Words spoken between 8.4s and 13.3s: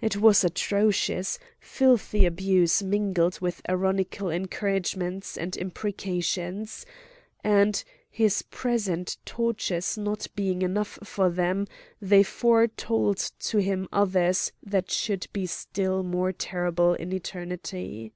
present tortures not being enough for them, they foretold